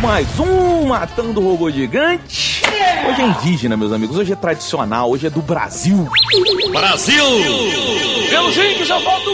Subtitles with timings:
[0.00, 2.62] começando mais um Matando Robô Gigante.
[3.08, 4.16] Hoje é indígena, meus amigos.
[4.16, 5.10] Hoje é tradicional.
[5.10, 6.08] Hoje é do Brasil.
[6.72, 7.24] Brasil!
[8.30, 9.30] Pelos índios eu volto.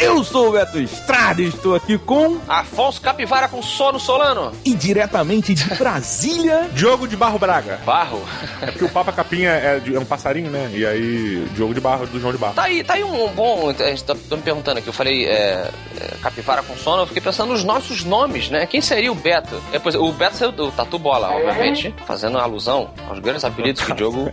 [0.00, 2.38] Eu sou o Beto Estrada e estou aqui com.
[2.48, 4.50] Afonso Capivara com sono solano.
[4.64, 6.70] E diretamente de Brasília.
[6.72, 7.78] Diogo de Barro Braga.
[7.84, 8.22] Barro.
[8.62, 10.70] É porque o Papa Capinha é, de- é um passarinho, né?
[10.72, 12.54] E aí, Diogo de Barro, do João de Barro.
[12.54, 13.68] Tá aí, tá aí um bom.
[13.68, 14.88] A gente tá, tá me perguntando aqui.
[14.88, 17.02] Eu falei é, é, Capivara com sono.
[17.02, 18.64] Eu fiquei pensando nos nossos nomes, né?
[18.64, 19.62] Quem seria o Beto?
[19.70, 21.94] É, pois, o Beto saiu do Tatu Bola, obviamente.
[22.06, 24.30] Fazendo alusão aos grandes apelidos que o Diogo,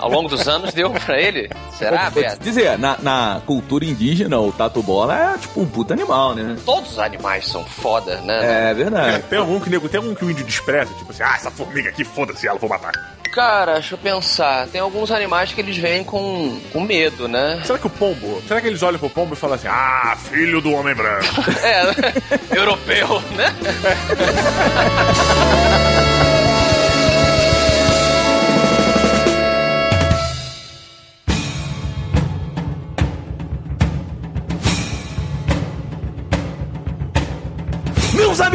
[0.00, 1.48] ao longo dos anos, deu pra ele.
[1.78, 2.42] Será, Beto?
[2.42, 6.56] dizer, na, na cultura indígena, o tatu bola é tipo um puta animal, né?
[6.64, 8.70] Todos os animais são foda, né?
[8.70, 9.22] É verdade.
[9.24, 11.90] Tem algum que nego, tem algum que o índio despreza, tipo assim, ah, essa formiga
[11.90, 12.92] aqui, foda-se ela, vou matar.
[13.32, 14.66] Cara, deixa eu pensar.
[14.68, 17.60] Tem alguns animais que eles vêm com, com medo, né?
[17.64, 20.62] Será que o pombo, será que eles olham pro pombo e falam assim, ah, filho
[20.62, 21.26] do homem branco?
[21.62, 21.82] É,
[22.56, 23.54] europeu, né?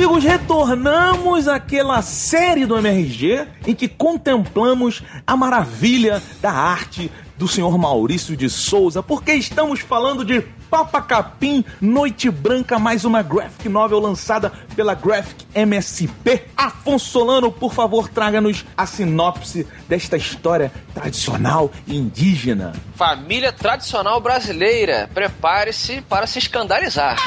[0.02, 7.78] amigos, retornamos àquela série do MRG em que contemplamos a maravilha da arte do senhor
[7.78, 10.42] Maurício de Souza, porque estamos falando de
[10.72, 16.48] Papa Capim Noite Branca, mais uma graphic novel lançada pela Graphic MSP.
[16.58, 22.74] Afonso Solano, por favor, traga-nos a sinopse desta história tradicional e indígena.
[22.96, 27.18] Família tradicional brasileira, prepare-se para se escandalizar.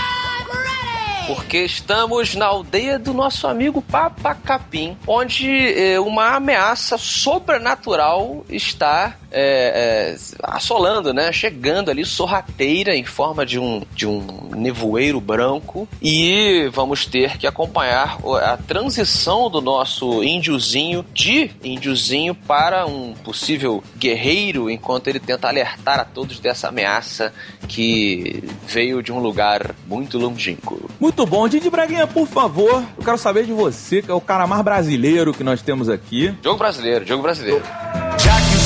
[1.26, 9.16] Porque estamos na aldeia do nosso amigo Papa Capim, onde eh, uma ameaça sobrenatural está
[9.36, 11.32] eh, eh, assolando, né?
[11.32, 15.88] Chegando ali sorrateira em forma de um, de um nevoeiro branco.
[16.00, 23.82] E vamos ter que acompanhar a transição do nosso índiozinho de índiozinho para um possível
[23.98, 27.32] guerreiro, enquanto ele tenta alertar a todos dessa ameaça
[27.66, 30.88] que veio de um lugar muito longínquo.
[31.00, 31.48] Muito bom.
[31.48, 35.32] Didi Braguinha, por favor, eu quero saber de você, que é o cara mais brasileiro
[35.32, 36.34] que nós temos aqui.
[36.42, 37.64] Jogo brasileiro, jogo brasileiro.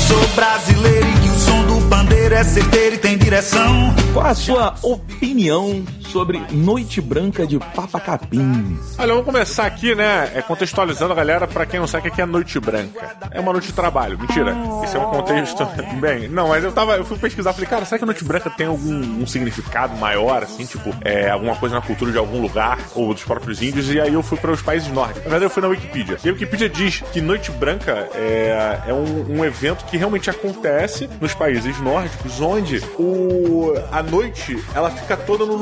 [0.09, 3.93] Sou brasileiro e que o som do pandeiro é certeiro e tem direção.
[4.11, 8.77] Qual a sua opinião sobre Noite Branca de Papa Capim?
[8.97, 12.21] Olha, vamos começar aqui, né, é, contextualizando a galera, pra quem não sabe o que
[12.21, 13.15] é Noite Branca.
[13.31, 14.55] É uma noite de trabalho, mentira.
[14.83, 15.67] Isso é um contexto...
[15.99, 18.67] Bem, não, mas eu tava, eu fui pesquisar, falei, cara, será que Noite Branca tem
[18.67, 23.13] algum um significado maior, assim, tipo, é, alguma coisa na cultura de algum lugar, ou
[23.13, 25.23] dos próprios índios, e aí eu fui para os países nórdicos.
[25.23, 26.17] Na verdade, eu fui na Wikipedia.
[26.23, 31.09] E a Wikipedia diz que Noite Branca é, é um, um evento que realmente acontece
[31.19, 35.57] nos países nórdicos, onde o, a noite, ela fica toda no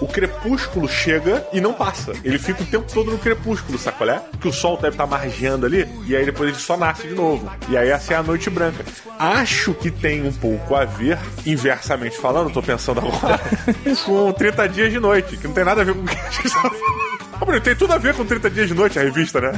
[0.00, 2.12] O crepúsculo chega e não passa.
[2.22, 4.22] Ele fica o tempo todo no crepúsculo, sacolé?
[4.40, 7.50] Que o sol deve estar margeando ali, e aí depois ele só nasce de novo.
[7.68, 8.84] E aí essa é a Noite Branca.
[9.18, 13.40] Acho que tem um pouco a ver, inversamente falando, tô pensando agora,
[14.04, 16.30] com 30 dias de noite, que não tem nada a ver com o que a
[16.30, 17.60] gente tá falando.
[17.62, 19.52] Tem tudo a ver com 30 dias de noite a revista, né?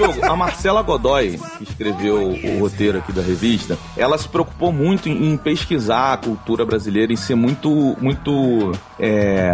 [0.00, 5.08] Diogo, a Marcela Godoy, que escreveu o roteiro aqui da revista, ela se preocupou muito
[5.08, 9.50] em, em pesquisar a cultura brasileira e ser muito, muito, é,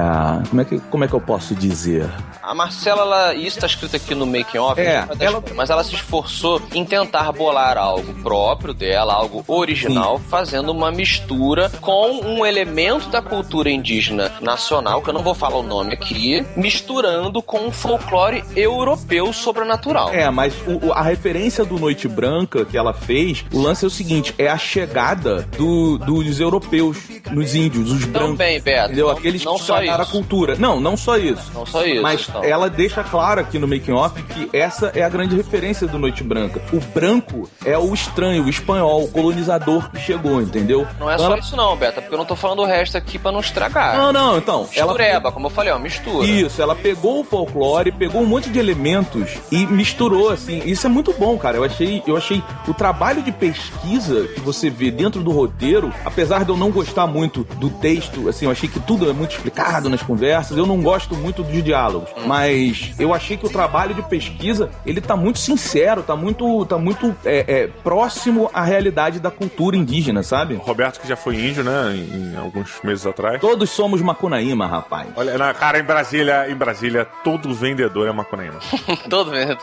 [0.49, 2.09] como é que, como é que eu posso dizer?
[2.43, 5.83] A Marcela, ela, isso tá escrito aqui no making off, É, mas, ela- mas ela
[5.83, 12.47] se esforçou em tentar bolar algo próprio dela, algo original, fazendo uma mistura com um
[12.47, 17.59] elemento da cultura indígena nacional, que eu não vou falar o nome aqui, misturando com
[17.67, 20.11] um folclore europeu sobrenatural.
[20.11, 23.91] É, mas o- a referência do Noite Branca que ela fez, o lance é o
[23.91, 26.99] seguinte, é a chegada do- dos europeus
[27.33, 28.31] nos índios, os brancos.
[28.33, 28.87] Também, Beto.
[28.89, 29.07] Entendeu?
[29.09, 30.57] Não- Aqueles não que só estragaram a cultura.
[30.59, 31.51] Não, não só isso.
[31.55, 32.45] Não só isso, Mas então.
[32.45, 36.23] ela deixa claro aqui no making off que essa é a grande referência do Noite
[36.23, 36.61] Branca.
[36.73, 40.87] O branco é o estranho, o espanhol, o colonizador que chegou, entendeu?
[41.01, 42.97] Não é Então só ela- isso não, Beto, porque eu não tô falando o resto
[42.99, 43.97] aqui pra não estragar.
[43.97, 44.69] Não, não, então.
[44.77, 46.27] Ela Mistureba, como eu falei, ó, mistura.
[46.27, 50.63] Isso, ela pegou o folclore, pegou um monte de elementos e misturou, assim.
[50.65, 51.57] Isso é muito bom, cara.
[51.57, 56.45] Eu achei, eu achei o trabalho de pesquisa que você vê dentro do roteiro, apesar
[56.45, 59.89] de eu não gostar muito do texto, assim, eu achei que tudo é muito explicado
[59.89, 60.57] nas conversas.
[60.57, 65.01] Eu não gosto muito dos diálogos, mas eu achei que o trabalho de pesquisa ele
[65.01, 70.23] tá muito sincero, tá muito, tá muito é, é, próximo à realidade da cultura indígena,
[70.23, 70.55] sabe?
[70.55, 73.41] Roberto, que já foi índio, né, em, em alguns meses atrás.
[73.41, 75.09] Todos somos macunaíma, rapaz.
[75.17, 78.59] Olha, na, cara, em Brasília, em Brasília, todo vendedor é macunaíma.
[79.09, 79.57] Todo vendo.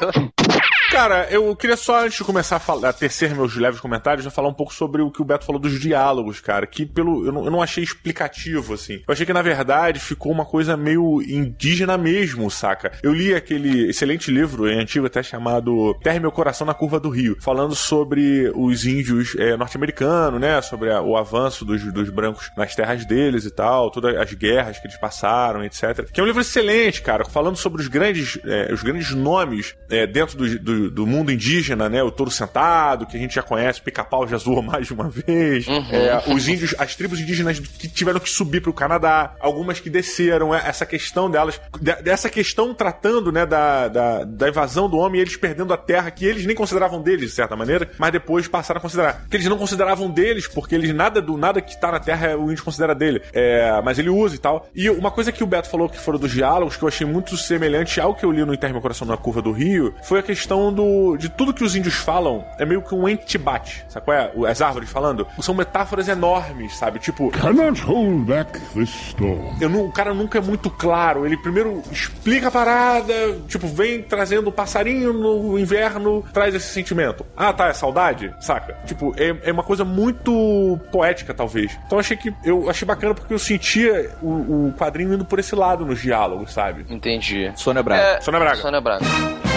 [0.51, 4.23] Ha Cara, eu queria só, antes de começar a, falar, a tecer meus leves comentários,
[4.23, 6.67] já falar um pouco sobre o que o Beto falou dos diálogos, cara.
[6.67, 7.25] Que pelo.
[7.25, 9.01] Eu não, eu não achei explicativo, assim.
[9.07, 12.91] Eu achei que, na verdade, ficou uma coisa meio indígena mesmo, saca?
[13.01, 17.09] Eu li aquele excelente livro, em antigo até chamado Terre Meu Coração na Curva do
[17.09, 20.61] Rio, falando sobre os índios é, norte-americanos, né?
[20.61, 24.77] Sobre a, o avanço dos, dos brancos nas terras deles e tal, todas as guerras
[24.77, 26.07] que eles passaram, etc.
[26.13, 30.05] Que é um livro excelente, cara, falando sobre os grandes, é, os grandes nomes é,
[30.05, 32.01] dentro do, do, do, mundo indígena, né?
[32.03, 35.09] O touro sentado, que a gente já conhece, o pica-pau já zoou mais de uma
[35.09, 35.67] vez.
[35.67, 35.85] Uhum.
[35.91, 39.89] É, os índios, as tribos indígenas que tiveram que subir para o Canadá, algumas que
[39.89, 41.59] desceram, é, essa questão delas,
[42.01, 46.09] dessa questão tratando, né, da, da, da invasão do homem e eles perdendo a terra
[46.11, 49.25] que eles nem consideravam deles, de certa maneira, mas depois passaram a considerar.
[49.29, 52.51] Que eles não consideravam deles, porque eles nada do nada que tá na terra o
[52.51, 53.21] índio considera dele.
[53.33, 54.67] É, mas ele usa e tal.
[54.73, 57.35] E uma coisa que o Beto falou que foram dos diálogos, que eu achei muito
[57.37, 60.23] semelhante ao que eu li no Interno Meu Coração na Curva do Rio, foi a
[60.23, 64.17] questão do de tudo que os índios falam é meio que um entibate, sabe qual
[64.17, 64.31] é?
[64.49, 65.27] As árvores falando.
[65.39, 66.99] São metáforas enormes, sabe?
[66.99, 67.29] Tipo.
[67.31, 69.55] Cannot hold back the storm.
[69.61, 71.25] Eu não, o cara nunca é muito claro.
[71.25, 73.13] Ele primeiro explica a parada,
[73.47, 77.25] tipo, vem trazendo o um passarinho no inverno, traz esse sentimento.
[77.35, 78.33] Ah, tá, é saudade?
[78.39, 78.77] Saca?
[78.85, 81.77] Tipo, é, é uma coisa muito poética, talvez.
[81.85, 82.33] Então achei que.
[82.43, 86.53] Eu achei bacana porque eu sentia o, o quadrinho indo por esse lado nos diálogos,
[86.53, 86.85] sabe?
[86.89, 87.51] Entendi.
[87.55, 88.01] Sônia Braga.
[88.01, 88.55] É, Sônia Braga.
[88.57, 89.52] Sônia Braga.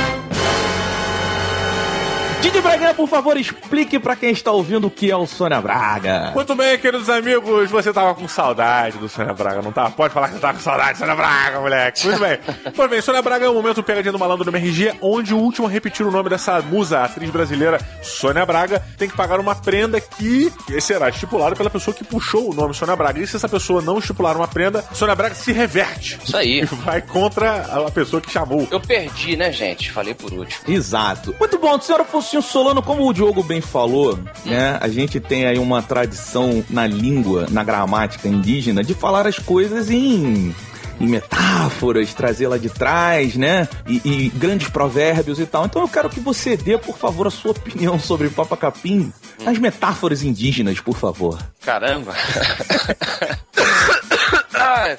[2.46, 6.30] Didi Braga, por favor, explique para quem está ouvindo o que é o Sônia Braga.
[6.32, 9.90] Muito bem, queridos amigos, você tava com saudade do Sônia Braga, não tá?
[9.90, 12.06] Pode falar que você tava com saudade do Sônia Braga, moleque.
[12.06, 12.38] Muito bem.
[12.76, 15.66] Pois bem, Sônia Braga é o momento pegadinha do malandro do MRG, onde o último
[15.66, 20.00] a repetir o nome dessa musa, atriz brasileira Sônia Braga, tem que pagar uma prenda
[20.00, 23.18] que será estipulada pela pessoa que puxou o nome Sônia Braga.
[23.18, 26.16] E se essa pessoa não estipular uma prenda, Sônia Braga se reverte.
[26.24, 26.60] Isso aí.
[26.66, 28.68] E vai contra a pessoa que chamou.
[28.70, 29.90] Eu perdi, né, gente?
[29.90, 30.62] Falei por último.
[30.68, 31.34] Exato.
[31.38, 32.04] Muito bom, senhora
[32.36, 34.78] Focinho Solano, como o Diogo bem falou, né?
[34.80, 39.90] A gente tem aí uma tradição na língua, na gramática indígena, de falar as coisas
[39.90, 40.54] em
[40.98, 43.68] em metáforas, trazê-la de trás, né?
[43.86, 45.66] E, e, grandes provérbios e tal.
[45.66, 49.12] Então eu quero que você dê, por favor, a sua opinião sobre Papa Capim,
[49.44, 51.38] as metáforas indígenas, por favor.
[51.60, 52.14] Caramba!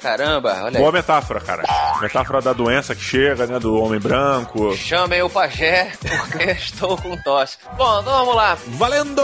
[0.00, 0.94] Caramba, olha Boa aí.
[0.94, 1.62] metáfora, cara.
[2.00, 3.58] Metáfora da doença que chega, né?
[3.58, 4.76] Do homem branco.
[4.76, 7.58] Chamem o pajé, porque estou com tosse.
[7.76, 8.56] Bom, então vamos lá.
[8.68, 9.22] Valendo!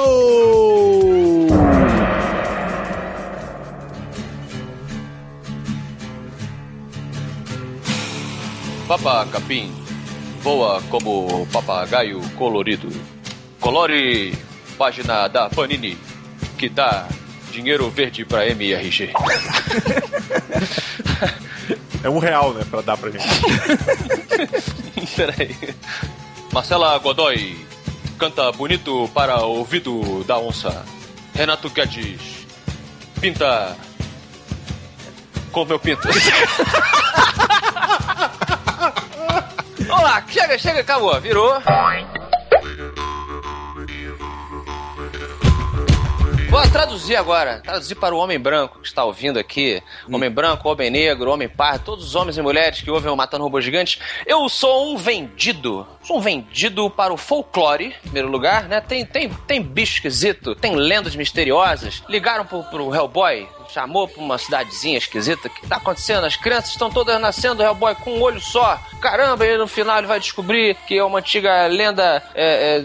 [8.87, 9.73] Papa Capim
[10.43, 12.89] voa como papagaio colorido.
[13.59, 14.37] Colore
[14.77, 15.97] página da Panini
[16.59, 17.07] que dá
[17.55, 19.13] dinheiro verde pra MRG.
[22.03, 23.25] É um real, né, pra dar pra gente.
[25.17, 25.57] Peraí.
[26.53, 27.57] Marcela Godoy
[28.19, 30.85] canta bonito para o ouvido da onça.
[31.35, 32.47] Renato Guedes
[33.21, 33.77] pinta
[35.53, 36.09] com meu pinto.
[39.87, 41.63] Vamos lá, chega, chega, acabou, virou.
[46.55, 47.59] Vou traduzir agora.
[47.65, 49.83] Traduzir para o homem branco que está ouvindo aqui.
[50.09, 53.43] Homem branco, homem negro, homem pardo, todos os homens e mulheres que ouvem o Matando
[53.43, 54.01] Robôs Gigantes.
[54.25, 55.85] Eu sou um vendido.
[56.01, 58.81] Sou um vendido para o folclore, em primeiro lugar, né?
[58.81, 62.05] Tem, tem, tem bicho esquisito, tem lendas misteriosas.
[62.09, 65.49] Ligaram pro, pro Hellboy, chamou pra uma cidadezinha esquisita.
[65.49, 66.25] O que tá acontecendo?
[66.25, 68.79] As crianças estão todas nascendo, o Hellboy com um olho só.
[69.01, 72.85] Caramba, e no final ele vai descobrir que é uma antiga lenda é, é,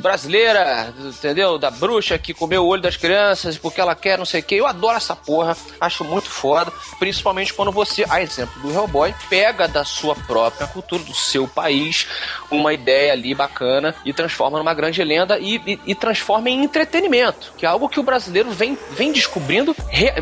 [0.00, 1.58] brasileira, entendeu?
[1.58, 4.54] Da bruxa que comeu o olho das crianças porque ela quer não sei o que.
[4.54, 6.72] Eu adoro essa porra, acho muito foda.
[6.98, 12.06] Principalmente quando você, a exemplo do Hellboy, pega da sua própria cultura, do seu país,
[12.50, 17.52] uma ideia ali bacana e transforma numa grande lenda e, e, e transforma em entretenimento,
[17.58, 19.76] que é algo que o brasileiro vem, vem descobrindo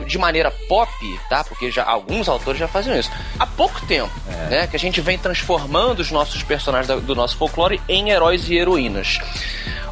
[0.06, 0.90] de maneira pop,
[1.28, 1.44] tá?
[1.44, 3.10] Porque já alguns autores já faziam isso.
[3.38, 4.50] Há pouco tempo, é.
[4.50, 4.66] né?
[4.66, 9.18] Que a gente vem transformando os nossos personagens do nosso folclore em heróis e heroínas.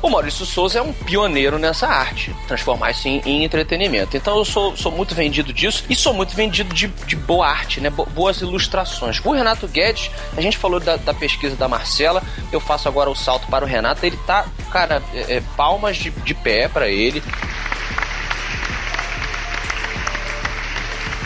[0.04, 4.14] O Maurício Souza é um pioneiro nessa arte, transformar isso em, em, entretenimento.
[4.14, 7.80] Então eu sou, sou muito vendido disso e sou muito vendido de, de boa arte,
[7.80, 7.88] né?
[7.88, 9.18] boas ilustrações.
[9.24, 12.22] O Renato Guedes, a gente falou da, da pesquisa da Marcela,
[12.52, 14.04] eu faço agora o salto para o Renato.
[14.04, 17.22] Ele tá, cara, é, é, palmas de, de pé para ele.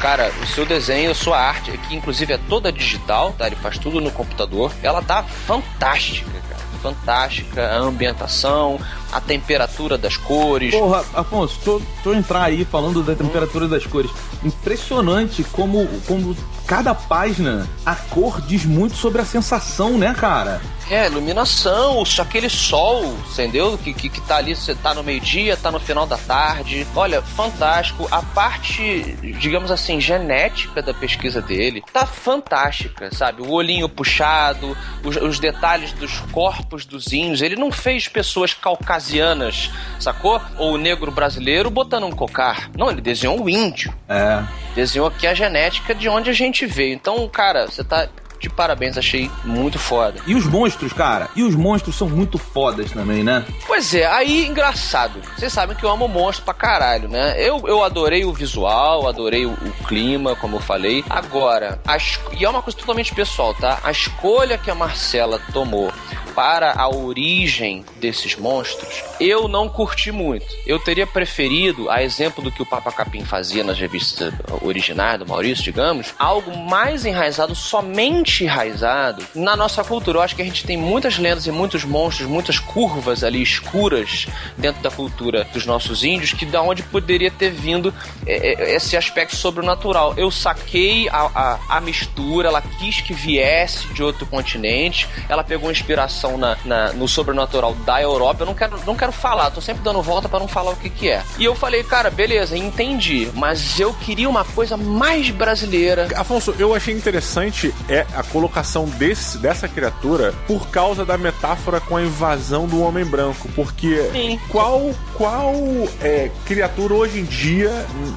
[0.00, 3.46] Cara, o seu desenho, a sua arte, que inclusive é toda digital, tá?
[3.46, 4.72] Ele faz tudo no computador.
[4.82, 6.62] Ela tá fantástica, cara.
[6.80, 7.66] Fantástica.
[7.66, 8.78] A ambientação,
[9.10, 10.72] a temperatura das cores.
[10.72, 14.10] Porra, Afonso, tô, tô entrar aí falando da temperatura das cores.
[14.44, 20.60] Impressionante como, como cada página, a cor diz muito sobre a sensação, né, cara?
[20.90, 23.76] É, iluminação, aquele sol, entendeu?
[23.76, 26.86] Que, que, que tá ali, você tá no meio-dia, tá no final da tarde.
[26.96, 28.08] Olha, fantástico.
[28.10, 33.42] A parte, digamos assim, genética da pesquisa dele tá fantástica, sabe?
[33.42, 37.42] O olhinho puxado, os, os detalhes dos corpos dos índios.
[37.42, 40.40] Ele não fez pessoas caucasianas, sacou?
[40.56, 42.70] Ou negro brasileiro botando um cocar.
[42.76, 43.92] Não, ele desenhou o índio.
[44.08, 44.42] É.
[44.74, 46.94] Desenhou aqui a genética de onde a gente veio.
[46.94, 48.08] Então, cara, você tá
[48.40, 50.20] de parabéns, achei muito foda.
[50.26, 51.28] E os monstros, cara?
[51.34, 53.44] E os monstros são muito fodas também, né?
[53.66, 55.20] Pois é, aí engraçado.
[55.36, 57.34] Vocês sabem que eu amo monstro pra caralho, né?
[57.38, 61.04] Eu, eu adorei o visual, adorei o, o clima, como eu falei.
[61.08, 63.80] Agora, as, e é uma coisa totalmente pessoal, tá?
[63.82, 65.92] A escolha que a Marcela tomou
[66.34, 70.46] para a origem desses monstros, eu não curti muito.
[70.64, 75.26] Eu teria preferido, a exemplo do que o Papa Capim fazia nas revistas originais do
[75.26, 80.18] Maurício, digamos, algo mais enraizado, somente enraizado na nossa cultura.
[80.18, 84.26] Eu acho que a gente tem muitas lendas e muitos monstros, muitas curvas ali escuras
[84.56, 87.92] dentro da cultura dos nossos índios, que da onde poderia ter vindo
[88.26, 90.14] é, é, esse aspecto sobrenatural.
[90.16, 95.70] Eu saquei a, a, a mistura, ela quis que viesse de outro continente, ela pegou
[95.70, 99.82] inspiração na, na, no sobrenatural da Europa, eu não quero, não quero falar, tô sempre
[99.82, 101.22] dando volta para não falar o que que é.
[101.38, 106.08] E eu falei, cara, beleza, entendi, mas eu queria uma coisa mais brasileira.
[106.16, 111.96] Afonso, eu achei interessante é a colocação desse, dessa criatura por causa da metáfora com
[111.96, 114.40] a invasão do homem branco, porque Sim.
[114.48, 115.54] qual qual
[116.02, 117.70] é, criatura hoje em dia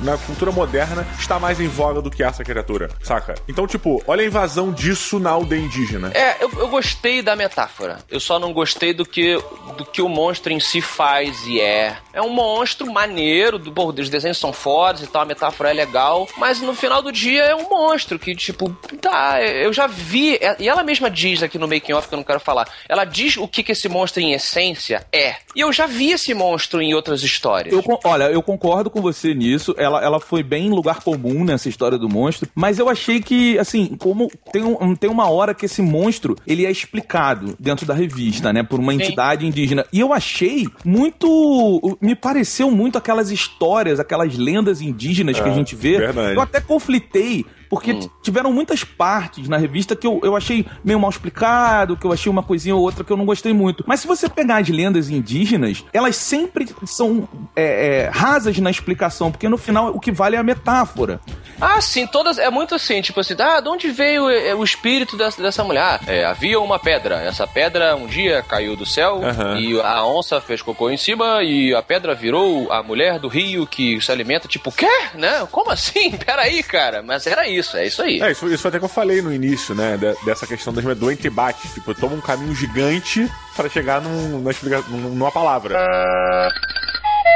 [0.04, 3.36] na cultura moderna está mais em voga do que essa criatura, saca?
[3.48, 6.12] Então, tipo, olha a invasão disso na aldeia indígena.
[6.16, 8.00] É, eu, eu gostei da metáfora.
[8.10, 9.38] Eu só não gostei do que,
[9.82, 11.98] do que o monstro em si faz e é.
[12.14, 15.74] É um monstro maneiro, do, bom, os desenhos são fodas e tal, a metáfora é
[15.74, 18.70] legal, mas no final do dia é um monstro que, tipo,
[19.02, 22.18] tá, eu já vi, é, e ela mesma diz aqui no making off que eu
[22.18, 25.36] não quero falar, ela diz o que, que esse monstro em essência é.
[25.56, 27.74] E eu já vi esse monstro em outras histórias.
[27.74, 31.98] Eu, olha, eu concordo com você nisso, ela, ela foi bem lugar comum nessa história
[31.98, 35.82] do monstro, mas eu achei que, assim, como tem, um, tem uma hora que esse
[35.82, 39.02] monstro, ele é explicado dentro da revista, né, por uma Sim.
[39.02, 45.42] entidade indígena, e eu achei muito me pareceu muito aquelas histórias, aquelas lendas indígenas é,
[45.42, 45.98] que a é, gente vê.
[45.98, 46.36] Verdade.
[46.36, 48.10] Eu até conflitei porque hum.
[48.22, 52.30] tiveram muitas partes na revista que eu, eu achei meio mal explicado, que eu achei
[52.30, 53.86] uma coisinha ou outra que eu não gostei muito.
[53.88, 59.32] Mas se você pegar as lendas indígenas, elas sempre são é, é, rasas na explicação,
[59.32, 61.22] porque no final o que vale é a metáfora.
[61.62, 62.38] Ah, sim, todas.
[62.38, 66.02] É muito assim, tipo assim, ah, de onde veio é, o espírito dessa, dessa mulher?
[66.08, 67.22] É, havia uma pedra.
[67.22, 69.58] Essa pedra um dia caiu do céu uhum.
[69.58, 73.66] e a onça fez cocô em cima e a pedra virou a mulher do rio
[73.66, 74.46] que se alimenta.
[74.46, 74.92] Tipo, quê?
[75.14, 75.48] Né?
[75.50, 76.12] Como assim?
[76.20, 77.02] Peraí, cara.
[77.02, 78.22] Mas era isso isso, é isso aí.
[78.22, 79.98] É, isso, isso foi até que eu falei no início, né?
[80.26, 81.68] dessa questão do, do entebate.
[81.70, 84.44] Tipo, toma um caminho gigante para chegar num,
[84.90, 85.80] numa palavra.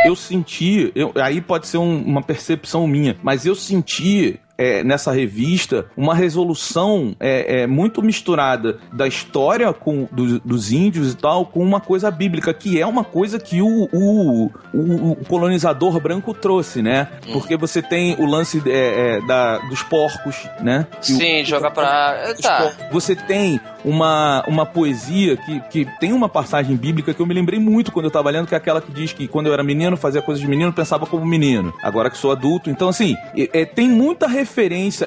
[0.05, 5.11] Eu senti, eu, aí pode ser um, uma percepção minha, mas eu senti é, nessa
[5.11, 11.45] revista uma resolução é, é, muito misturada da história com, do, dos índios e tal
[11.45, 16.33] com uma coisa bíblica, que é uma coisa que o, o, o, o colonizador branco
[16.33, 17.07] trouxe, né?
[17.27, 17.33] Hum.
[17.33, 20.87] Porque você tem o lance é, é, da, dos porcos, né?
[21.01, 22.33] Sim, o, joga pra.
[22.41, 22.71] Tá.
[22.91, 27.59] Você tem uma, uma poesia que, que tem uma passagem bíblica que eu me lembrei
[27.59, 29.95] muito quando eu tava lendo, que é aquela que diz que quando eu era menino,
[29.95, 31.73] fazia coisas de menino, pensava como menino.
[31.83, 32.69] Agora que sou adulto.
[32.69, 34.44] Então, assim, é, tem muita referência.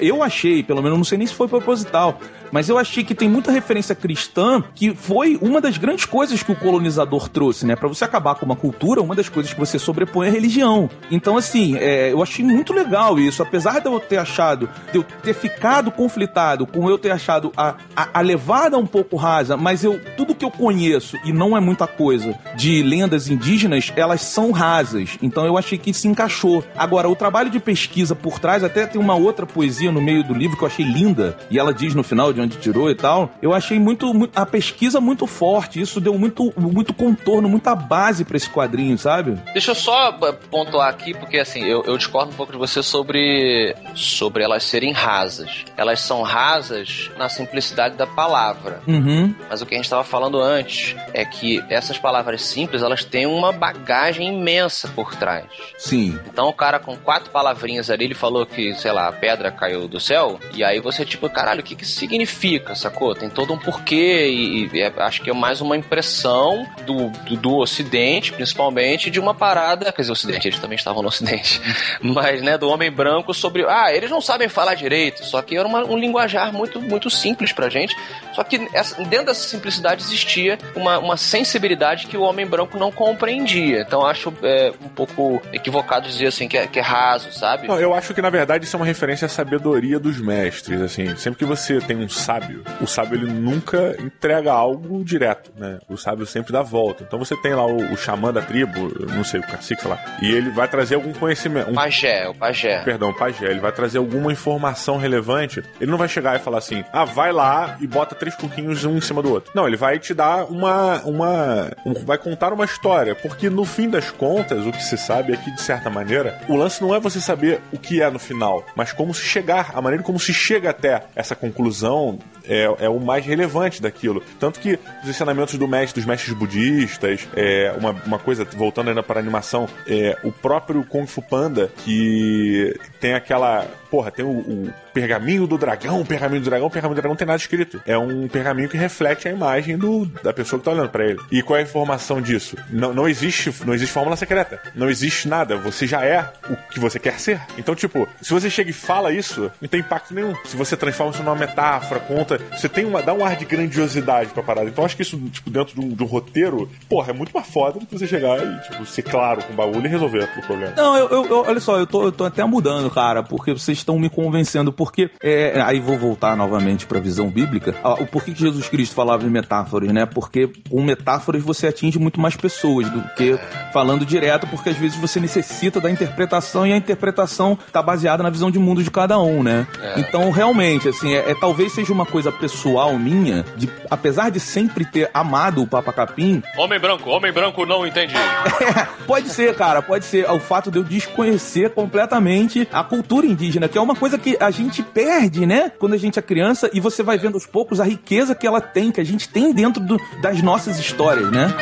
[0.01, 2.19] Eu achei, pelo menos, não sei nem se foi proposital,
[2.51, 6.53] mas eu achei que tem muita referência cristã que foi uma das grandes coisas que
[6.53, 7.77] o colonizador trouxe, né?
[7.77, 10.89] Para você acabar com uma cultura, uma das coisas que você sobrepõe é a religião.
[11.11, 13.43] Então, assim, é, eu achei muito legal isso.
[13.43, 17.75] Apesar de eu ter achado, de eu ter ficado conflitado com eu ter achado a,
[17.95, 21.61] a, a levada um pouco rasa, mas eu tudo que eu conheço, e não é
[21.61, 25.17] muita coisa, de lendas indígenas, elas são rasas.
[25.23, 26.65] Então eu achei que se encaixou.
[26.77, 30.35] Agora, o trabalho de pesquisa por trás, até tem uma outra poesia no meio do
[30.35, 33.31] livro que eu achei linda, e ela diz no final de onde tirou e tal.
[33.41, 38.25] Eu achei muito, muito a pesquisa muito forte, isso deu muito, muito contorno, muita base
[38.25, 39.39] para esse quadrinho, sabe?
[39.53, 40.13] Deixa eu só
[40.51, 44.93] pontuar aqui, porque assim, eu, eu discordo um pouco de você sobre, sobre elas serem
[44.93, 45.65] rasas.
[45.77, 48.81] Elas são rasas na simplicidade da palavra palavra.
[48.87, 49.35] Uhum.
[49.49, 53.27] Mas o que a gente estava falando antes é que essas palavras simples, elas têm
[53.27, 55.47] uma bagagem imensa por trás.
[55.77, 56.19] Sim.
[56.27, 60.01] Então o cara com quatro palavrinhas ali, ele falou que, sei lá, pedra caiu do
[60.01, 63.15] céu, e aí você, tipo, caralho, o que que isso significa, sacou?
[63.15, 67.37] Tem todo um porquê, e, e é, acho que é mais uma impressão do, do,
[67.37, 69.93] do, Ocidente, principalmente, de uma parada.
[69.93, 71.61] Quer dizer, Ocidente, eles também estavam no Ocidente,
[72.01, 73.65] mas, né, do homem branco sobre.
[73.67, 77.53] Ah, eles não sabem falar direito, só que era uma, um linguajar muito, muito simples
[77.53, 77.97] pra gente.
[78.33, 82.93] Só que essa, dentro dessa simplicidade existia uma, uma sensibilidade que o homem branco não
[82.93, 83.81] compreendia.
[83.81, 87.67] Então acho é, um pouco equivocado dizer assim que é, que é raso, sabe?
[87.67, 90.81] Não, eu acho que na verdade isso é uma referência à sabedoria dos mestres.
[90.83, 95.79] Assim, sempre que você tem um sábio, o sábio ele nunca entrega algo direto, né?
[95.89, 97.05] O sábio sempre dá volta.
[97.05, 99.99] Então você tem lá o, o xamã da tribo, não sei, o cacique, sei lá,
[100.21, 101.71] e ele vai trazer algum conhecimento.
[101.71, 101.75] Um...
[101.75, 102.83] Pajé, o pajé.
[102.83, 103.47] Perdão, o pajé.
[103.47, 105.63] Ele vai trazer alguma informação relevante.
[105.81, 108.99] Ele não vai chegar e falar assim, ah, vai lá e bota três coquinhos um
[108.99, 109.53] em cima do outro.
[109.55, 111.01] Não, ele vai te dar uma.
[111.05, 113.15] uma um, vai contar uma história.
[113.15, 116.57] Porque no fim das contas, o que se sabe é que, de certa maneira, o
[116.57, 119.81] lance não é você saber o que é no final, mas como se chegar, a
[119.81, 124.21] maneira como se chega até essa conclusão é, é, o mais relevante daquilo.
[124.41, 129.03] Tanto que os ensinamentos do mestre, dos mestres budistas, é, uma, uma coisa, voltando ainda
[129.03, 133.67] para a animação, é, o próprio Kung Fu Panda, que tem aquela.
[133.89, 137.27] Porra, tem o, o pergaminho do dragão, pergaminho do dragão, pergaminho do dragão não tem
[137.27, 137.81] nada escrito.
[137.87, 141.21] É um pergaminho que reflete a imagem do, da pessoa que tá olhando para ele.
[141.31, 142.57] E qual é a informação disso?
[142.69, 144.61] Não, não existe não existe fórmula secreta.
[144.75, 145.57] Não existe nada.
[145.57, 147.41] Você já é o que você quer ser.
[147.57, 150.35] Então, tipo, se você chega e fala isso, não tem impacto nenhum.
[150.47, 154.31] Se você transforma isso numa metáfora, conta, você tem uma dá um ar de grandiosidade
[154.31, 154.71] pra parada.
[154.71, 157.47] Então, acho que isso, tipo, dentro de um, de um roteiro, porra, é muito mais
[157.47, 160.43] foda do que você chegar e, tipo, ser claro com o baú e resolver o
[160.47, 160.73] problema.
[160.75, 163.99] Não, eu, eu, olha só, eu tô, eu tô até mudando, cara, porque vocês estão
[163.99, 167.75] me convencendo, porque é, aí vou voltar novamente para a visão bíblica.
[167.85, 170.07] Ah, o porquê que Jesus Cristo falava em metáforas, né?
[170.07, 173.39] Porque com metáforas você atinge muito mais pessoas do que
[173.71, 178.31] falando direto, porque às vezes você necessita da interpretação e a interpretação tá baseada na
[178.31, 179.67] visão de mundo de cada um, né?
[179.81, 180.01] É.
[180.01, 184.85] Então, realmente, assim, é, é, talvez seja uma coisa pessoal minha, de, apesar de sempre
[184.85, 186.43] ter amado o Papa Capim.
[186.59, 188.15] Homem branco, homem branco não entendi.
[189.07, 190.29] Pode ser, cara, pode ser.
[190.31, 194.51] O fato de eu desconhecer completamente a cultura indígena, que é uma coisa que a
[194.51, 195.73] gente perde, né?
[195.79, 198.61] Quando a gente é criança e você vai vendo aos poucos a riqueza que ela
[198.61, 201.55] tem, que a gente tem dentro do, das nossas histórias, né?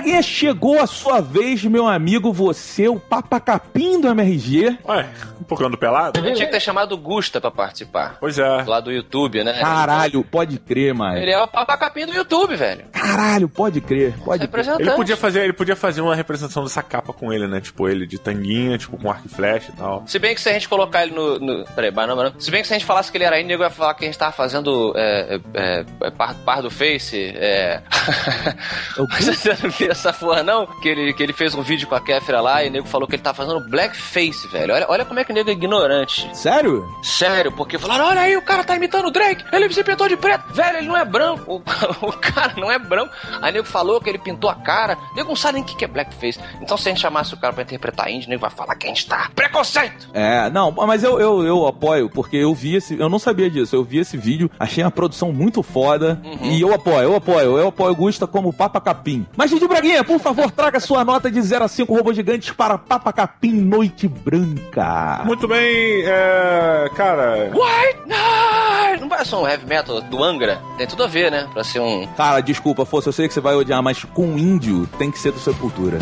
[0.00, 4.78] Braguinha, chegou a sua vez, meu amigo, você, o papacapim do MRG.
[4.88, 5.06] Ué,
[5.46, 6.18] procurando pelado?
[6.18, 8.16] Ele tinha que ter chamado o Gusta pra participar.
[8.18, 8.62] Pois é.
[8.62, 9.60] Lá do YouTube, né?
[9.60, 11.18] Caralho, pode crer, mano.
[11.18, 12.86] Ele é o papacapim do YouTube, velho.
[12.90, 14.66] Caralho, pode crer, pode crer.
[14.78, 17.60] Ele podia, fazer, ele podia fazer uma representação dessa capa com ele, né?
[17.60, 20.04] Tipo, ele de tanguinha, tipo, com arco e flecha e tal.
[20.06, 21.38] Se bem que se a gente colocar ele no...
[21.38, 21.64] no...
[21.74, 22.32] Peraí, não, não.
[22.38, 24.06] Se bem que se a gente falasse que ele era índio, ia falar que a
[24.06, 27.82] gente tava fazendo é, é, é, par, par do Face, é...
[29.90, 30.66] Viu essa porra, não?
[30.66, 33.06] Que ele, que ele fez um vídeo com a Kéfera lá e o nego falou
[33.06, 34.74] que ele tá fazendo blackface, velho.
[34.74, 36.30] Olha, olha como é que o nego é ignorante.
[36.36, 36.86] Sério?
[37.02, 40.16] Sério, porque falaram, olha aí, o cara tá imitando o Drake, ele se pintou de
[40.16, 40.52] preto.
[40.52, 41.42] Velho, ele não é branco.
[41.46, 41.56] O,
[42.06, 43.12] o cara não é branco.
[43.42, 44.96] Aí o nego falou que ele pintou a cara.
[45.12, 46.38] O nego não sabe nem o que é blackface.
[46.60, 48.86] Então se a gente chamasse o cara pra interpretar índio, o nego vai falar que
[48.86, 50.08] a gente tá preconceito.
[50.12, 52.98] É, não, mas eu, eu, eu apoio, porque eu vi esse.
[52.98, 53.74] Eu não sabia disso.
[53.74, 56.20] Eu vi esse vídeo, achei a produção muito foda.
[56.24, 56.50] Uhum.
[56.50, 57.58] E eu apoio, eu apoio.
[57.58, 59.26] Eu apoio Gusta como Papa Capim.
[59.36, 62.76] Mas, Didi Braguinha, por favor, traga sua nota de 0 a 5 robôs gigantes para
[62.76, 65.22] Papa Capim Noite Branca.
[65.24, 66.90] Muito bem, é.
[66.94, 67.50] Cara.
[67.50, 69.00] White Night!
[69.00, 70.60] Não parece um heavy metal do Angra?
[70.76, 71.48] Tem tudo a ver, né?
[71.54, 72.06] Pra ser um.
[72.14, 75.32] Cara, desculpa, fosse, eu sei que você vai odiar, mas com índio tem que ser
[75.32, 75.98] do Sepultura.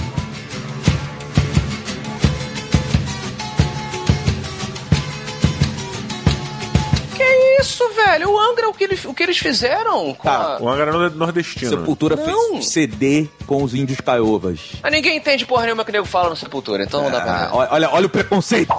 [8.18, 8.30] Velho?
[8.30, 10.14] O Angra, o que, ele, o que eles fizeram?
[10.14, 10.62] Tá, a...
[10.62, 11.70] o Angra é nordestino.
[11.70, 12.24] Sepultura não.
[12.24, 14.72] fez CD com os índios caiovas.
[14.82, 17.50] Mas ninguém entende porra nenhuma que o nego fala no Sepultura, então não dá pra...
[17.50, 18.74] Ah, olha, olha o preconceito.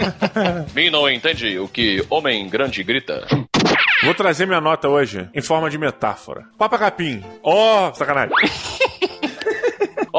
[0.74, 3.26] Mim não entende o que homem grande grita.
[4.04, 6.44] Vou trazer minha nota hoje em forma de metáfora.
[6.56, 7.24] Papa Capim.
[7.42, 8.34] Ó, oh, sacanagem.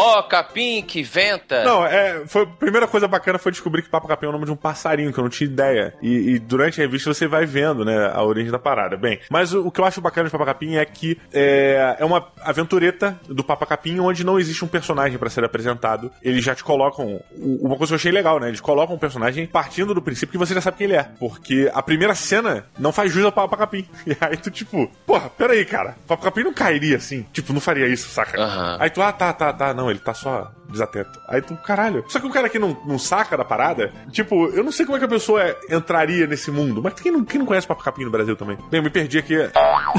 [0.02, 1.62] Ó, oh, capim que venta.
[1.66, 4.46] Não, é, foi, a primeira coisa bacana foi descobrir que Papa Capim é o nome
[4.46, 5.94] de um passarinho, que eu não tinha ideia.
[6.02, 8.96] E, e durante a revista você vai vendo, né, a origem da parada.
[8.96, 12.06] Bem, mas o, o que eu acho bacana de Papa Capim é que é, é
[12.06, 16.10] uma aventureta do Papa Capim onde não existe um personagem para ser apresentado.
[16.24, 17.22] Eles já te colocam.
[17.38, 18.48] Uma coisa que eu achei legal, né?
[18.48, 21.10] Eles colocam um personagem partindo do princípio que você já sabe quem ele é.
[21.20, 23.86] Porque a primeira cena não faz jus ao Papa Capim.
[24.10, 25.96] E aí tu, tipo, porra, peraí, cara.
[26.06, 27.26] O Papa Capim não cairia assim.
[27.34, 28.40] Tipo, não faria isso, saca?
[28.40, 28.78] Uhum.
[28.80, 29.74] Aí tu, ah, tá, tá, tá.
[29.74, 31.20] Não, ele tá só desatento.
[31.28, 32.04] Aí tu, caralho.
[32.08, 34.98] Só que o cara que não, não saca da parada, tipo, eu não sei como
[34.98, 36.82] é que a pessoa entraria nesse mundo.
[36.82, 38.58] Mas quem não, quem não conhece Papo Capim no Brasil também?
[38.70, 39.36] Bem, eu me perdi aqui.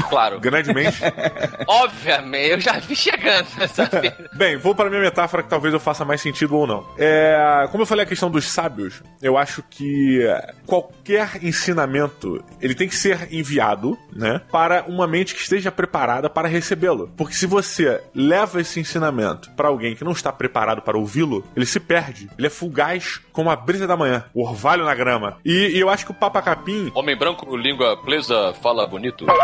[0.09, 0.39] Claro.
[0.39, 1.01] Grandemente.
[1.67, 3.89] Obviamente, eu já vi chegando nessa
[4.33, 6.85] Bem, vou para minha metáfora que talvez eu faça mais sentido ou não.
[6.97, 10.21] É, como eu falei a questão dos sábios, eu acho que
[10.65, 16.47] qualquer ensinamento ele tem que ser enviado, né, para uma mente que esteja preparada para
[16.47, 17.11] recebê-lo.
[17.17, 21.65] Porque se você leva esse ensinamento para alguém que não está preparado para ouvi-lo, ele
[21.65, 22.29] se perde.
[22.37, 25.37] Ele é fugaz como a brisa da manhã, o orvalho na grama.
[25.43, 26.91] E, e eu acho que o Papa Capim.
[26.93, 29.25] Homem branco, língua presa, fala bonito.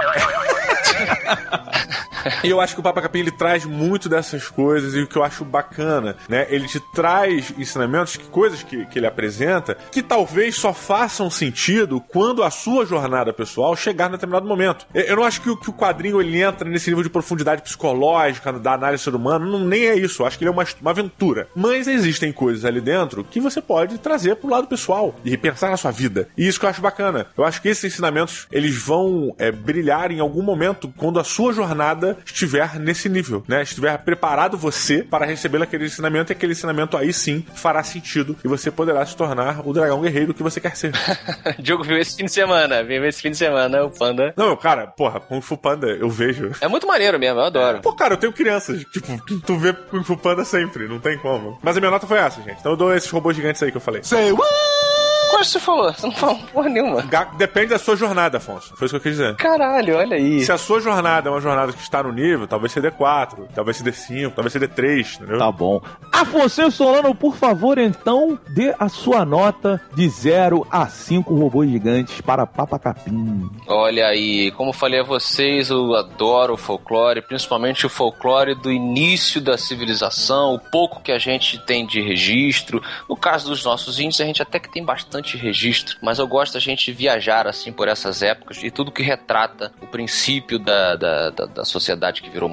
[2.44, 5.16] e eu acho que o Papa Capim ele traz muito dessas coisas e o que
[5.16, 6.48] eu acho bacana, né?
[6.50, 12.44] Ele te traz ensinamentos, coisas que, que ele apresenta, que talvez só façam sentido quando
[12.44, 14.86] a sua jornada pessoal chegar em determinado momento.
[14.94, 18.52] Eu não acho que o, que o quadrinho ele entra nesse nível de profundidade psicológica,
[18.54, 20.22] da análise do ser humano, não, nem é isso.
[20.22, 21.48] Eu acho que ele é uma, uma aventura.
[21.56, 25.78] Mas existem coisas ali dentro que você pode trazer pro lado pessoal e repensar na
[25.78, 26.28] sua vida.
[26.38, 27.28] E isso que eu acho bacana.
[27.38, 31.54] Eu acho que esses ensinamentos, eles vão é, brilhar em algum momento quando a sua
[31.54, 33.64] jornada estiver nesse nível, né?
[33.64, 38.48] Estiver preparado você para receber aquele ensinamento e aquele ensinamento aí sim fará sentido e
[38.48, 40.92] você poderá se tornar o dragão guerreiro que você quer ser.
[41.60, 44.34] Diogo viu esse fim de semana, viu esse fim de semana o Panda.
[44.36, 46.52] Não, cara, porra, Kung Fu Panda eu vejo.
[46.62, 47.82] É muito maneiro mesmo, eu adoro.
[47.82, 51.58] Pô, cara, eu tenho crianças, tipo, tu vê Kung Fu Panda sempre, não tem como.
[51.62, 52.60] Mas a minha nota foi essa, gente.
[52.60, 54.04] Então eu dou esses robôs gigantes aí que eu falei.
[54.04, 54.97] Say what?
[55.38, 55.94] Qual você falou?
[55.94, 57.04] Você não falou porra nenhuma.
[57.38, 58.76] Depende da sua jornada, Afonso.
[58.76, 59.36] Foi isso que eu quis dizer.
[59.36, 60.44] Caralho, olha aí.
[60.44, 63.78] Se a sua jornada é uma jornada que está no nível, talvez seja D4, talvez
[63.78, 65.38] seja D5, talvez seja D3, entendeu?
[65.38, 65.80] Tá bom.
[66.12, 72.20] Afonso Solano, por favor, então, dê a sua nota de 0 a 5 robôs gigantes
[72.20, 73.48] para Papa Capim.
[73.68, 79.40] Olha aí, como falei a vocês, eu adoro o folclore, principalmente o folclore do início
[79.40, 82.82] da civilização, o pouco que a gente tem de registro.
[83.08, 86.54] No caso dos nossos índios, a gente até que tem bastante registro, mas eu gosto
[86.54, 91.30] da gente viajar assim por essas épocas e tudo que retrata o princípio da, da,
[91.32, 92.48] da, da sociedade que virou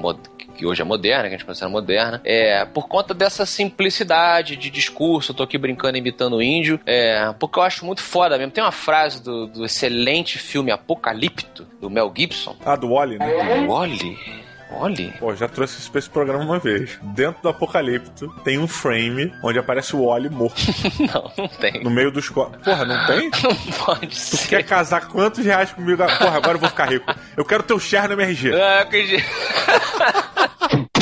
[0.55, 4.69] que hoje é moderna, que a gente considera moderna, é por conta dessa simplicidade de
[4.69, 5.31] discurso.
[5.31, 8.51] Eu tô aqui brincando, imitando o índio, é, porque eu acho muito foda mesmo.
[8.51, 12.55] Tem uma frase do, do excelente filme Apocalipto, do Mel Gibson.
[12.65, 13.59] Ah, do Wally, né?
[13.59, 14.44] Do Wally.
[14.71, 15.13] Olha.
[15.19, 16.97] Pô, já trouxe isso pra esse programa uma vez.
[17.01, 20.61] Dentro do Apocalipto tem um frame onde aparece o Wally morto.
[20.99, 21.83] não, não tem.
[21.83, 22.61] No meio dos corpos.
[22.63, 23.29] Porra, não tem?
[23.45, 24.37] Não pode tu ser.
[24.37, 26.03] Tu quer casar quantos reais comigo?
[26.17, 27.13] Porra, agora eu vou ficar rico.
[27.37, 28.53] Eu quero teu share no MRG.
[28.53, 29.23] Ah, acredito.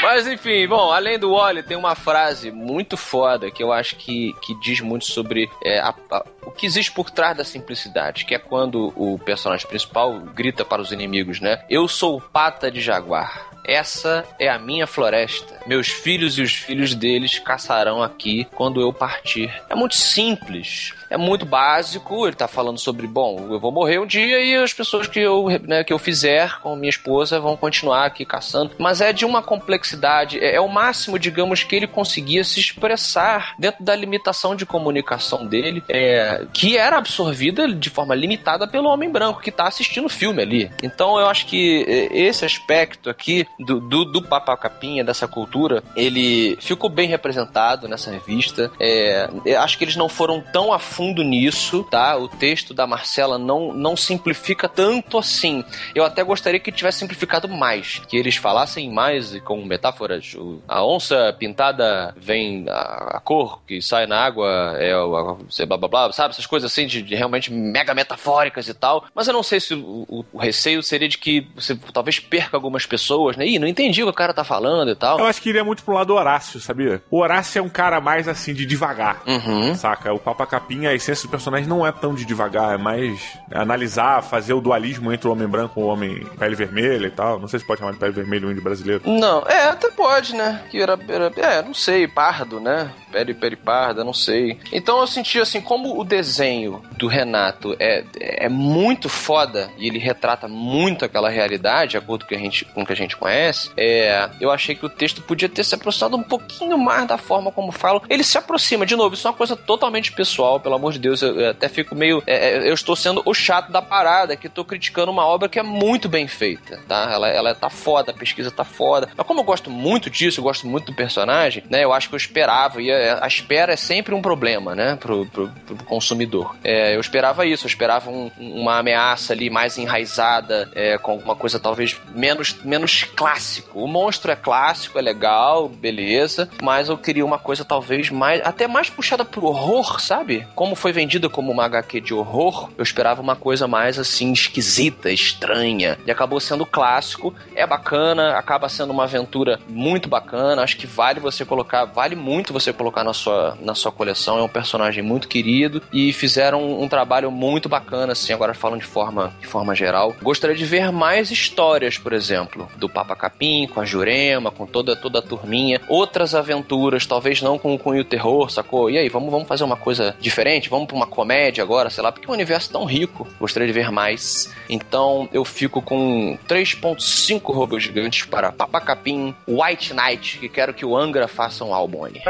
[0.00, 4.32] Mas enfim, bom, além do Wally, tem uma frase muito foda que eu acho que,
[4.40, 6.24] que diz muito sobre é, a, a,
[6.58, 10.92] que existe por trás da simplicidade, que é quando o personagem principal grita para os
[10.92, 11.64] inimigos, né?
[11.70, 13.57] Eu sou pata de jaguar.
[13.68, 15.60] Essa é a minha floresta.
[15.66, 19.52] Meus filhos e os filhos deles caçarão aqui quando eu partir.
[19.68, 22.26] É muito simples, é muito básico.
[22.26, 25.48] Ele tá falando sobre, bom, eu vou morrer um dia e as pessoas que eu,
[25.66, 28.70] né, que eu fizer com minha esposa vão continuar aqui caçando.
[28.78, 33.54] Mas é de uma complexidade, é, é o máximo, digamos, que ele conseguia se expressar
[33.58, 39.10] dentro da limitação de comunicação dele, é, que era absorvida de forma limitada pelo homem
[39.10, 40.70] branco que tá assistindo o filme ali.
[40.82, 46.56] Então eu acho que é, esse aspecto aqui do, do, do papacapinha, dessa cultura, ele
[46.60, 48.70] ficou bem representado nessa revista.
[48.80, 52.16] É, acho que eles não foram tão a fundo nisso, tá?
[52.16, 55.64] O texto da Marcela não, não simplifica tanto assim.
[55.94, 60.36] Eu até gostaria que tivesse simplificado mais, que eles falassem mais com metáforas.
[60.66, 65.88] A onça pintada vem a, a cor que sai na água é o blá blá
[65.88, 66.30] blá, sabe?
[66.30, 69.04] Essas coisas assim de, de realmente mega metafóricas e tal.
[69.14, 72.56] Mas eu não sei se o, o, o, receio seria de que você talvez perca
[72.56, 73.46] algumas pessoas, né?
[73.48, 75.18] Ih, não entendi o que o cara tá falando e tal.
[75.18, 77.02] Eu acho que iria muito pro lado do Horácio, sabia?
[77.10, 79.74] O Horácio é um cara mais assim de devagar, uhum.
[79.74, 80.12] saca?
[80.12, 84.22] O Papa Capinha a essência do personagem não é tão de devagar, é mais analisar,
[84.22, 87.38] fazer o dualismo entre o homem branco e o homem pele vermelha e tal.
[87.38, 89.02] Não sei se pode chamar de pele vermelha o índio brasileiro.
[89.06, 90.62] Não, é, até pode, né?
[90.70, 92.90] Que era, era é, não sei, pardo, né?
[93.10, 94.58] pele periparda, não sei.
[94.72, 99.98] Então eu senti assim, como o desenho do Renato é, é muito foda e ele
[99.98, 103.37] retrata muito aquela realidade, de acordo com, a gente, com o que a gente conhece,
[103.76, 107.52] é, eu achei que o texto podia ter se aproximado um pouquinho mais da forma
[107.52, 108.02] como falo.
[108.08, 111.22] Ele se aproxima, de novo, isso é uma coisa totalmente pessoal, pelo amor de Deus,
[111.22, 112.22] eu, eu até fico meio.
[112.26, 115.58] É, é eu estou sendo o chato da parada, que estou criticando uma obra que
[115.58, 117.10] é muito bem feita, tá?
[117.12, 119.08] Ela, ela tá foda, a pesquisa tá foda.
[119.16, 121.84] Mas como eu gosto muito disso, eu gosto muito do personagem, né?
[121.84, 124.96] Eu acho que eu esperava, e a, a espera é sempre um problema, né?
[124.96, 126.56] Pro, pro, pro consumidor.
[126.64, 131.36] É, eu esperava isso, eu esperava um, uma ameaça ali mais enraizada, é, com alguma
[131.36, 133.82] coisa talvez menos, menos clássico.
[133.82, 138.66] O monstro é clássico, é legal, beleza, mas eu queria uma coisa talvez mais, até
[138.66, 140.46] mais puxada pro horror, sabe?
[140.54, 145.10] Como foi vendida como uma HQ de horror, eu esperava uma coisa mais assim, esquisita,
[145.10, 145.98] estranha.
[146.06, 151.20] E acabou sendo clássico, é bacana, acaba sendo uma aventura muito bacana, acho que vale
[151.20, 155.28] você colocar, vale muito você colocar na sua, na sua coleção, é um personagem muito
[155.28, 159.74] querido e fizeram um, um trabalho muito bacana, assim, agora falando de forma, de forma
[159.74, 160.16] geral.
[160.22, 164.94] Gostaria de ver mais histórias, por exemplo, do Papa Capim, com a Jurema, com toda,
[164.94, 168.90] toda a turminha, outras aventuras, talvez não com o cunho terror, sacou?
[168.90, 170.68] E aí, vamos, vamos fazer uma coisa diferente?
[170.68, 173.72] Vamos pra uma comédia agora, sei lá, porque é um universo tão rico, gostaria de
[173.72, 174.52] ver mais.
[174.68, 180.84] Então eu fico com 3.5 robôs gigantes para Papa Capim, White Knight, que quero que
[180.84, 182.20] o Angra faça um álbum aí.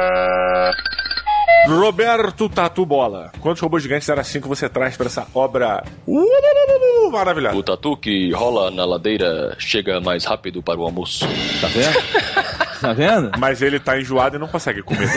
[1.66, 3.32] Roberto Tatu Bola.
[3.40, 7.56] Quantos robôs gigantes era assim que você traz para essa obra uh, maravilhosa?
[7.56, 11.26] O tatu que rola na ladeira chega mais rápido para o almoço.
[11.60, 12.58] Tá vendo?
[12.78, 13.32] Tá vendo?
[13.40, 15.10] Mas ele tá enjoado e não consegue comer.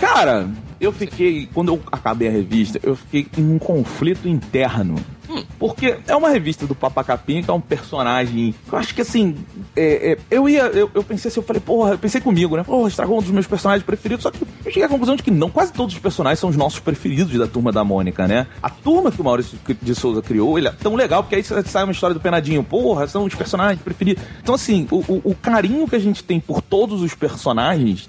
[0.00, 0.48] Cara,
[0.80, 1.48] eu fiquei.
[1.52, 4.96] Quando eu acabei a revista, eu fiquei em um conflito interno.
[5.58, 8.54] Porque é uma revista do Papacapim, que é um personagem.
[8.70, 9.36] Eu acho que assim.
[9.76, 10.62] É, é, eu ia.
[10.62, 12.62] Eu, eu, pensei assim, eu falei, porra, eu pensei comigo, né?
[12.62, 14.22] Porra, estragou um dos meus personagens preferidos.
[14.22, 16.56] Só que eu cheguei à conclusão de que não, quase todos os personagens são os
[16.56, 18.46] nossos preferidos da turma da Mônica, né?
[18.62, 21.84] A turma que o Maurício de Souza criou, ele é tão legal, porque aí sai
[21.84, 22.62] uma história do Penadinho.
[22.62, 24.22] Porra, são os personagens preferidos.
[24.42, 28.08] Então, assim, o, o, o carinho que a gente tem por todos os personagens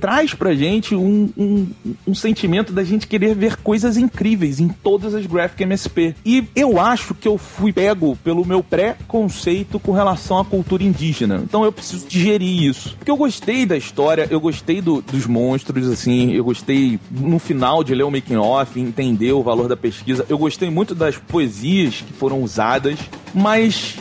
[0.00, 1.68] traz pra gente um, um,
[2.06, 6.14] um sentimento da gente querer ver coisas incríveis em todas as Graphic MSP.
[6.24, 11.42] E eu acho que eu fui pego pelo meu pré-conceito com relação à cultura indígena.
[11.42, 12.94] Então eu preciso digerir isso.
[12.96, 17.82] Porque eu gostei da história, eu gostei do, dos monstros, assim, eu gostei no final
[17.82, 20.24] de ler o making off, entender o valor da pesquisa.
[20.28, 22.98] Eu gostei muito das poesias que foram usadas,
[23.34, 23.96] mas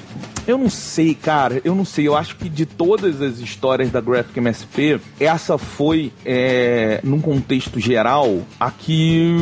[0.48, 1.62] eu não sei, cara.
[1.64, 2.08] Eu não sei.
[2.08, 7.80] Eu acho que de todas as histórias da Graphic MSP, essa foi, é, num contexto
[7.80, 9.34] geral, a que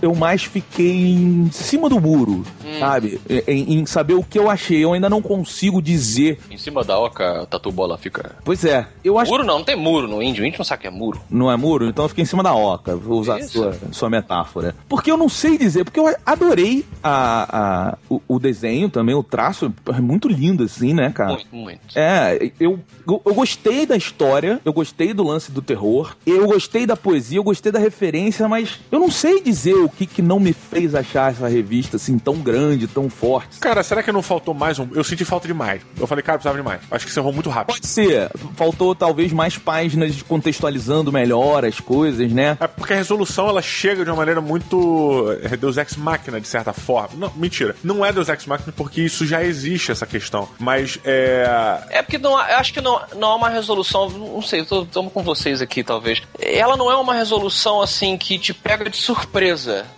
[0.00, 2.78] eu mais fiquei em cima do muro, hum.
[2.78, 3.20] sabe?
[3.46, 4.82] Em, em, saber o que eu achei.
[4.82, 6.38] Eu ainda não consigo dizer.
[6.50, 8.36] Em cima da oca, a tatu bola fica.
[8.44, 8.86] Pois é.
[9.04, 9.30] Eu acho...
[9.30, 10.44] Muro não, não tem muro no índio.
[10.44, 11.20] O índio não sabe que é muro.
[11.30, 11.86] Não é muro?
[11.86, 12.96] Então eu fiquei em cima da oca.
[12.96, 14.74] Vou usar a sua, sua metáfora.
[14.88, 19.22] Porque eu não sei dizer, porque eu adorei a, a, o, o desenho também, o
[19.22, 21.32] traço é muito lindo, assim, né, cara?
[21.32, 21.80] Muito, muito.
[21.98, 26.86] É, eu, eu, eu gostei da história, eu gostei do lance do terror, eu gostei
[26.86, 30.38] da poesia, eu gostei da referência, mas eu não sei dizer o que, que não
[30.38, 33.58] me fez achar essa revista assim tão grande, tão forte.
[33.58, 34.86] Cara, será que não faltou mais um?
[34.94, 35.82] Eu senti falta de mais.
[35.98, 36.80] Eu falei, cara, precisava de mais.
[36.90, 37.74] Acho que você errou muito rápido.
[37.74, 38.30] Pode ser.
[38.56, 42.56] Faltou talvez mais páginas contextualizando melhor as coisas, né?
[42.60, 46.48] É porque a resolução ela chega de uma maneira muito é, Deus Ex Machina, de
[46.48, 47.10] certa forma.
[47.16, 47.74] Não, mentira.
[47.82, 50.48] Não é Deus Ex Machina porque isso já existe, essa questão.
[50.58, 51.80] Mas é.
[51.90, 54.08] É porque não, eu acho que não, não há uma resolução.
[54.10, 56.22] Não sei, eu tô, tô com vocês aqui, talvez.
[56.38, 59.37] Ela não é uma resolução assim que te pega de surpresa,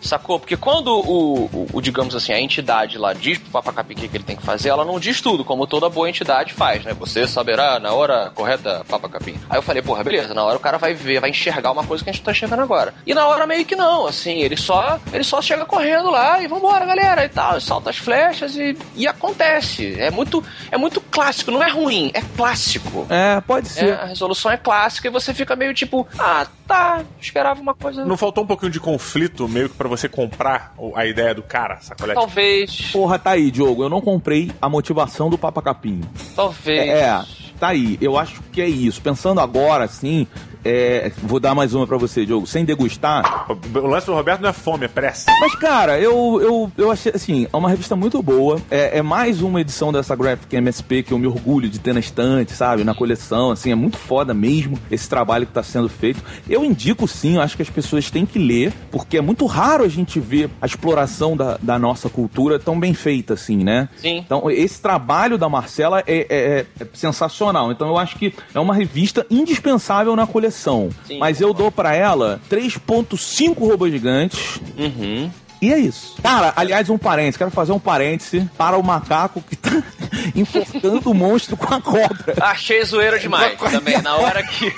[0.00, 0.38] sacou?
[0.38, 4.16] Porque quando o, o, o digamos assim, a entidade lá diz pro Papacapi o que
[4.16, 6.94] ele tem que fazer, ela não diz tudo, como toda boa entidade faz, né?
[6.94, 9.38] Você saberá na hora correta, Papacapim.
[9.48, 12.04] Aí eu falei, porra, beleza, na hora o cara vai ver, vai enxergar uma coisa
[12.04, 12.94] que a gente tá enxergando agora.
[13.06, 16.46] E na hora meio que não, assim, ele só, ele só chega correndo lá e
[16.46, 19.98] vambora, galera, e tal, solta as flechas e, e acontece.
[19.98, 23.06] É muito, é muito clássico, não é ruim, é clássico.
[23.08, 23.88] É, pode ser.
[23.88, 28.04] É, a resolução é clássica e você fica meio tipo, ah, tá, esperava uma coisa.
[28.04, 31.78] Não faltou um pouquinho de conflito meio que pra você comprar a ideia do cara,
[31.80, 32.14] sacolé?
[32.14, 32.90] Talvez.
[32.92, 36.00] Porra, tá aí, Diogo, eu não comprei a motivação do Papa Capim.
[36.36, 36.88] Talvez.
[36.88, 37.24] É,
[37.58, 37.98] tá aí.
[38.00, 39.00] Eu acho que é isso.
[39.00, 40.26] Pensando agora, assim,
[40.64, 42.46] é, vou dar mais uma para você, Diogo.
[42.46, 43.46] Sem degustar.
[43.50, 45.30] O lance do Roberto não é fome, é pressa.
[45.40, 48.60] Mas, cara, eu, eu, eu achei, assim, é uma revista muito boa.
[48.70, 52.00] É, é, mais uma edição dessa Graphic MSP que eu me orgulho de ter na
[52.00, 52.84] estante, sabe?
[52.84, 56.22] Na coleção, assim, é muito foda mesmo esse trabalho que tá sendo feito.
[56.48, 59.84] Eu indico sim, eu acho que as pessoas têm que ler, porque é muito raro
[59.84, 63.88] a gente ver a exploração da, da nossa cultura tão bem feita, assim, né?
[63.96, 64.18] Sim.
[64.18, 67.72] Então, esse trabalho da Marcela é, é, é sensacional.
[67.72, 70.90] Então, eu acho que é uma revista indispensável na coleção direção.
[71.06, 74.60] Sim, mas eu dou pra ela 3.5 robôs gigantes.
[74.76, 75.30] Uhum.
[75.62, 76.16] E é isso.
[76.22, 77.36] Cara, aliás, um parêntese.
[77.36, 79.70] Quero fazer um parêntese para o macaco que tá
[80.34, 82.34] enforcando o monstro com a cobra.
[82.40, 84.74] Achei zoeira demais também, na hora que.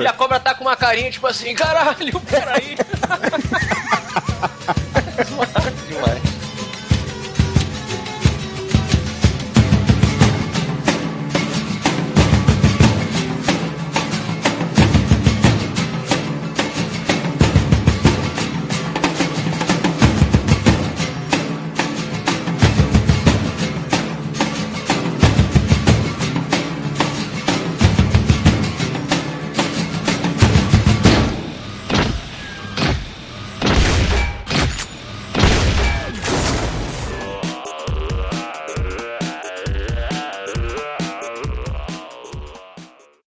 [0.00, 2.76] e a cobra tá com uma carinha tipo assim, caralho, peraí.